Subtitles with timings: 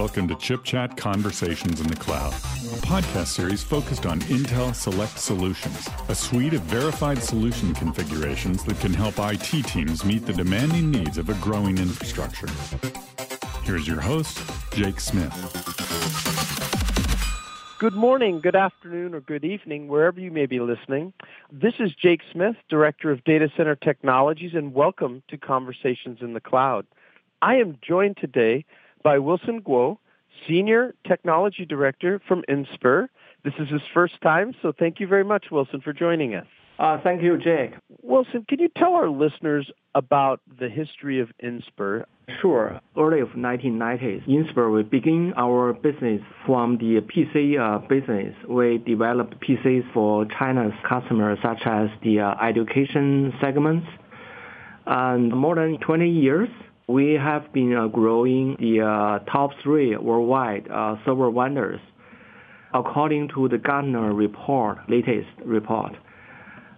[0.00, 5.18] Welcome to Chip Chat Conversations in the Cloud, a podcast series focused on Intel Select
[5.18, 10.90] Solutions, a suite of verified solution configurations that can help IT teams meet the demanding
[10.90, 12.48] needs of a growing infrastructure.
[13.62, 14.40] Here's your host,
[14.72, 15.34] Jake Smith.
[17.78, 21.12] Good morning, good afternoon, or good evening, wherever you may be listening.
[21.52, 26.40] This is Jake Smith, Director of Data Center Technologies, and welcome to Conversations in the
[26.40, 26.86] Cloud.
[27.42, 28.64] I am joined today
[29.02, 29.98] by Wilson Guo,
[30.48, 33.08] Senior Technology Director from Inspur.
[33.44, 36.46] This is his first time, so thank you very much, Wilson, for joining us.
[36.78, 37.72] Uh, thank you, Jake.
[38.02, 42.04] Wilson, can you tell our listeners about the history of Inspur?
[42.40, 42.80] Sure.
[42.96, 48.34] Early of 1990s, Inspur, we begin our business from the PC uh, business.
[48.48, 53.86] We developed PCs for China's customers, such as the uh, education segments.
[54.86, 56.48] And more than 20 years,
[56.90, 61.80] we have been uh, growing the uh, top three worldwide uh, server vendors
[62.74, 65.92] according to the Gartner report, latest report.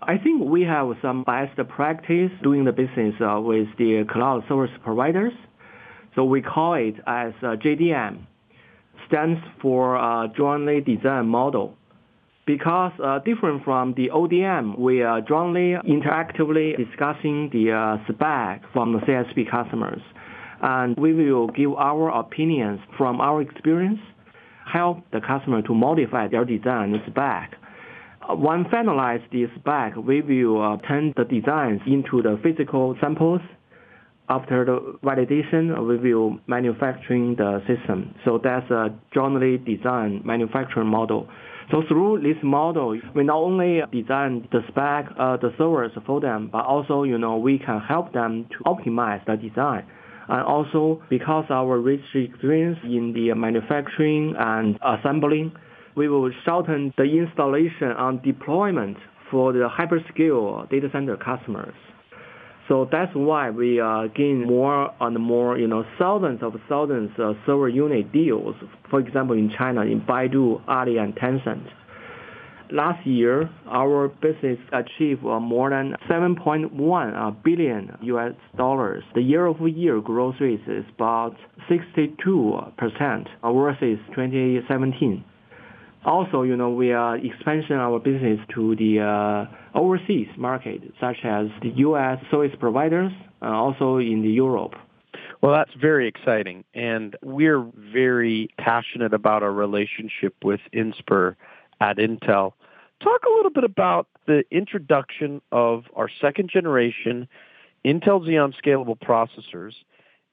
[0.03, 5.33] I think we have some best practice doing the business with the cloud service providers.
[6.15, 8.27] So we call it as JDM,
[9.07, 11.77] stands for jointly design model.
[12.45, 18.93] Because uh, different from the ODM, we are jointly interactively discussing the uh, spec from
[18.93, 20.01] the CSP customers.
[20.61, 24.01] And we will give our opinions from our experience,
[24.73, 27.55] help the customer to modify their design spec
[28.31, 33.41] when finalize the spec, we will uh, turn the designs into the physical samples.
[34.29, 38.15] After the validation, we will manufacturing the system.
[38.25, 41.29] So that's a jointly designed manufacturing model.
[41.71, 46.49] So through this model, we not only design the spec, uh, the servers for them,
[46.53, 49.87] but also, you know, we can help them to optimize the design.
[50.29, 55.53] And also because our rich experience in the manufacturing and assembling,
[55.97, 58.97] we will shorten the installation and deployment
[59.31, 61.75] for the hyperscale data center customers.
[62.68, 67.36] So that's why we are getting more and more, you know, thousands of thousands of
[67.45, 68.55] server unit deals.
[68.89, 71.67] For example, in China, in Baidu, Ali, and Tencent.
[72.70, 76.73] Last year, our business achieved uh, more than 7.1
[77.14, 79.05] uh, US dollars.
[79.14, 81.36] The year-over-year growth rate is about
[81.68, 82.17] 62%
[83.44, 85.24] versus 2017.
[86.05, 91.46] Also, you know, we are expanding our business to the uh, overseas market, such as
[91.63, 92.18] the U.S.
[92.30, 94.74] service providers, uh, also in Europe.
[95.41, 101.36] Well, that's very exciting, and we're very passionate about our relationship with Inspur
[101.80, 102.52] at Intel.
[103.01, 107.29] Talk a little bit about the introduction of our second generation
[107.85, 109.73] Intel Xeon scalable processors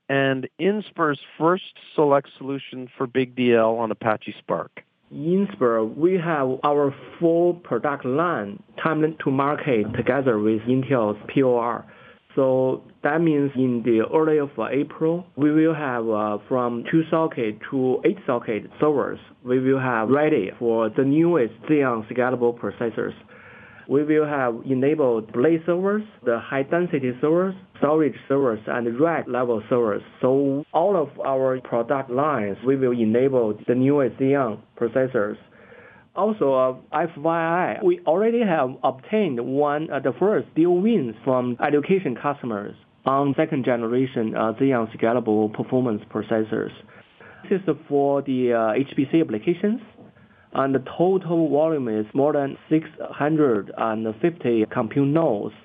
[0.07, 4.83] and Inspur's first select solution for BigDL on Apache Spark.
[5.13, 11.85] Inspur, we have our full product line time to market together with Intel's POR.
[12.35, 17.57] So that means in the early of April, we will have uh, from two socket
[17.71, 19.19] to eight socket servers.
[19.43, 23.13] We will have ready for the newest Xeon scalable processors
[23.89, 29.63] we will have enabled blade servers, the high density servers, storage servers, and rack level
[29.67, 30.03] servers.
[30.21, 35.37] So all of our product lines, we will enable the newest Xeon processors.
[36.15, 42.15] Also, uh, FYI, we already have obtained one uh, the first deal wins from education
[42.15, 42.75] customers
[43.05, 46.71] on second generation uh, Xeon scalable performance processors.
[47.49, 49.81] This is for the uh, HPC applications
[50.53, 55.55] and the total volume is more than 650 compute nodes,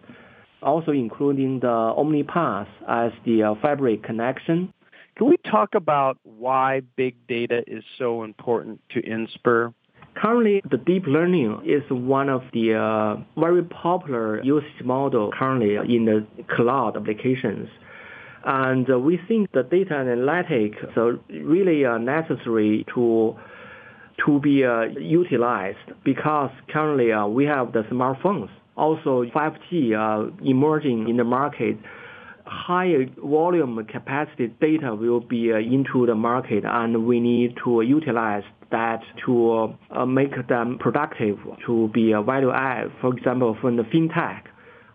[0.62, 4.72] also including the OmniPath as the uh, fabric connection.
[5.16, 9.72] Can we talk about why big data is so important to Inspur?
[10.16, 16.04] Currently, the deep learning is one of the uh, very popular usage model currently in
[16.04, 17.68] the cloud applications.
[18.44, 23.36] And uh, we think the data analytics are really uh, necessary to
[24.24, 28.48] to be uh, utilized because currently uh, we have the smartphones.
[28.76, 31.76] Also, 5G uh, emerging in the market.
[32.46, 38.42] Higher volume capacity data will be uh, into the market, and we need to utilize
[38.70, 42.88] that to uh, make them productive, to be a value add.
[43.00, 44.42] For example, from the fintech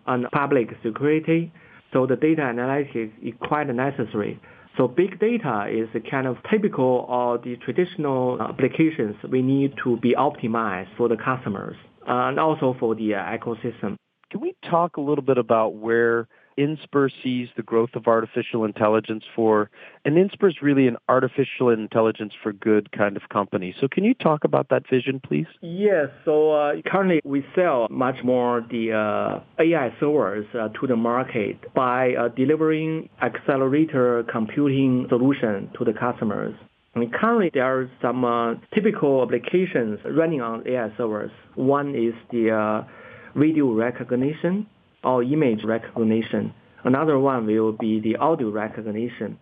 [0.05, 1.51] and public security.
[1.93, 4.39] So the data analysis is quite necessary.
[4.79, 10.15] So big data is kind of typical of the traditional applications we need to be
[10.15, 11.75] optimized for the customers
[12.07, 13.97] uh, and also for the uh, ecosystem.
[14.31, 16.29] Can we talk a little bit about where
[16.59, 19.71] Inspur sees the growth of artificial intelligence for,
[20.03, 23.73] and Inspur is really an artificial intelligence for good kind of company.
[23.79, 25.47] So can you talk about that vision, please?
[25.61, 26.07] Yes.
[26.25, 31.73] So uh, currently we sell much more the uh, AI servers uh, to the market
[31.73, 36.53] by uh, delivering accelerator computing solution to the customers.
[36.93, 41.31] I mean, currently there are some uh, typical applications running on AI servers.
[41.55, 44.67] One is the uh, video recognition
[45.03, 46.53] or image recognition.
[46.83, 49.37] Another one will be the audio recognition.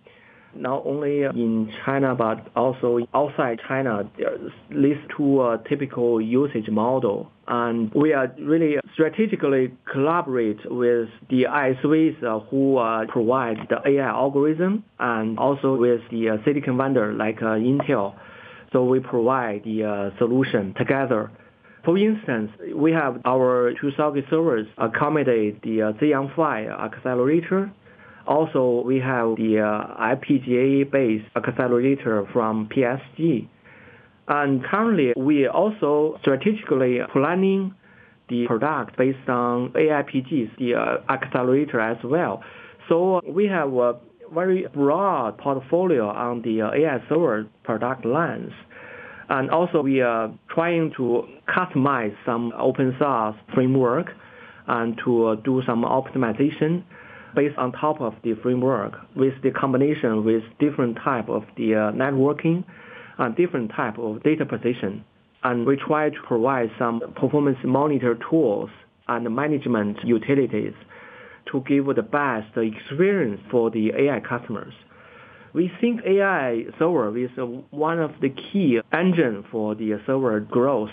[0.56, 4.09] Not only in China, but also outside China,
[4.71, 7.30] these two uh, typical usage model.
[7.48, 14.07] And we are really strategically collaborate with the ISVs uh, who uh, provide the AI
[14.07, 18.15] algorithm and also with the silicon vendor like Intel.
[18.74, 21.30] So we provide the solution together
[21.88, 26.28] for instance, we have our two socket servers accommodate the uh, Xeon
[26.84, 27.72] accelerator.
[28.28, 33.48] Also, we have the uh, FPGA-based accelerator from PSG.
[34.28, 37.74] And currently, we also strategically planning
[38.28, 42.44] the product based on AIPGs, the uh, accelerator as well.
[42.90, 43.94] So we have a
[44.33, 48.51] very broad portfolio on the uh, AI server product lines.
[49.29, 54.07] And also we are trying to customize some open source framework
[54.68, 56.83] and to do some optimization
[57.35, 61.91] based on top of the framework with the combination with different type of the uh,
[61.91, 62.63] networking
[63.18, 65.03] and different type of data position.
[65.44, 68.69] And we try to provide some performance monitor tools
[69.07, 70.73] and management utilities
[71.51, 74.73] to give the best experience for the AI customers.
[75.53, 77.29] We think AI server is
[77.71, 80.91] one of the key engine for the server growth.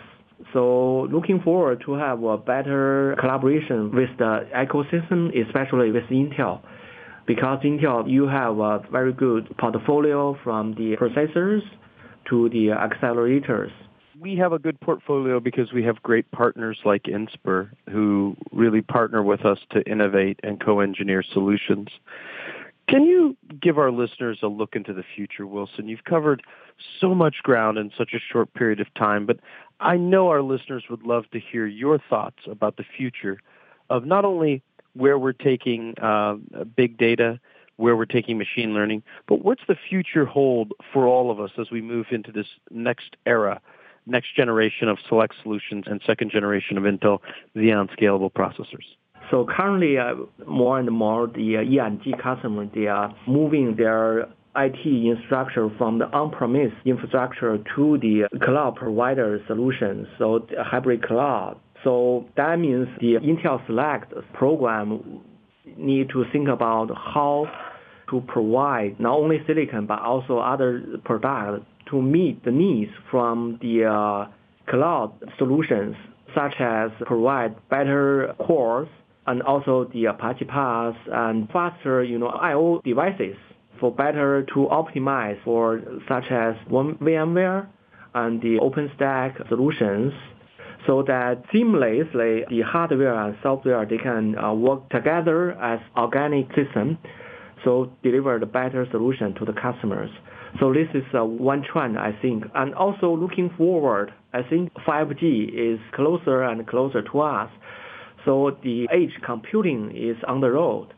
[0.53, 6.61] So looking forward to have a better collaboration with the ecosystem, especially with Intel.
[7.27, 11.63] Because Intel, you have a very good portfolio from the processors
[12.29, 13.71] to the accelerators.
[14.21, 19.23] We have a good portfolio because we have great partners like Inspur who really partner
[19.23, 21.89] with us to innovate and co-engineer solutions.
[22.89, 25.89] Can you give our listeners a look into the future, Wilson?
[25.89, 26.43] You've covered
[27.01, 29.39] so much ground in such a short period of time, but
[29.81, 33.39] I know our listeners would love to hear your thoughts about the future
[33.91, 36.37] of not only where we're taking uh,
[36.77, 37.41] big data,
[37.77, 41.71] where we're taking machine learning, but what's the future hold for all of us as
[41.71, 43.61] we move into this next era,
[44.07, 47.19] next generation of select solutions and second generation of Intel
[47.57, 48.85] Xeon scalable processors?
[49.31, 50.15] So currently, uh,
[50.47, 56.07] more and more the uh, E&G customers, they are moving their IT infrastructure from the
[56.07, 61.59] on-premise infrastructure to the cloud provider solutions, so hybrid cloud.
[61.83, 65.21] So that means the Intel Select program
[65.77, 67.47] need to think about how
[68.11, 73.85] to provide not only silicon but also other products to meet the needs from the
[73.85, 74.31] uh,
[74.71, 75.97] cloud solutions,
[76.35, 78.89] such as provide better cores
[79.27, 83.37] and also the Apache Pass and faster, you know, I/O devices
[83.81, 87.67] for better to optimize for such as one VMware
[88.15, 90.13] and the OpenStack solutions
[90.87, 96.99] so that seamlessly the hardware and software they can uh, work together as organic system
[97.65, 100.11] so deliver the better solution to the customers.
[100.61, 102.45] So this is uh, one trend I think.
[102.55, 107.51] And also looking forward, I think 5G is closer and closer to us.
[108.25, 110.95] So the edge computing is on the road.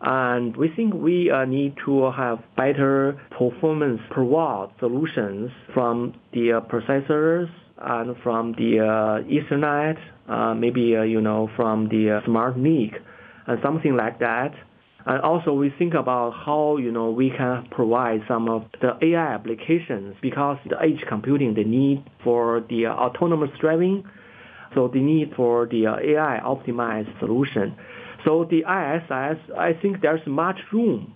[0.00, 6.52] And we think we uh, need to have better performance per watt solutions from the
[6.52, 7.48] uh, processors
[7.80, 9.96] and from the uh, Ethernet,
[10.28, 12.92] uh, maybe, uh, you know, from the uh, smart NIC
[13.46, 14.52] and something like that.
[15.06, 19.34] And also we think about how, you know, we can provide some of the AI
[19.34, 24.04] applications because the edge computing, the need for the autonomous driving
[24.74, 27.76] so the need for the uh, AI optimized solution.
[28.24, 31.14] So the ISS, I think there's much room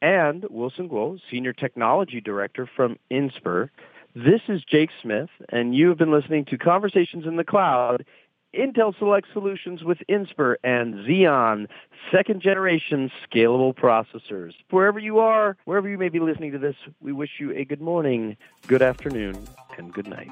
[0.02, 3.70] and Wilson Guo, Senior Technology Director from Inspur,
[4.16, 8.06] this is Jake Smith, and you have been listening to Conversations in the Cloud,
[8.54, 11.68] Intel Select Solutions with Inspur and Xeon
[12.12, 14.54] second generation scalable processors.
[14.70, 17.82] Wherever you are, wherever you may be listening to this, we wish you a good
[17.82, 20.30] morning, good afternoon, and good night.